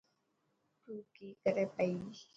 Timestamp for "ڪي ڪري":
1.15-1.65